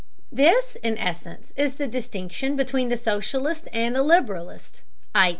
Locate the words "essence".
0.97-1.53